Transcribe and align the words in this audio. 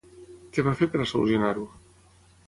Què 0.55 0.63
va 0.67 0.71
fer 0.79 0.87
per 0.95 1.01
a 1.03 1.05
solucionar-ho? 1.11 1.67